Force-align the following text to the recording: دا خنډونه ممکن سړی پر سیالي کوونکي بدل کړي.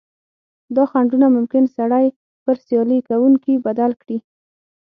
دا 0.75 0.83
خنډونه 0.91 1.27
ممکن 1.35 1.63
سړی 1.77 2.05
پر 2.43 2.55
سیالي 2.65 2.99
کوونکي 3.09 3.53
بدل 3.65 3.91
کړي. 4.01 4.17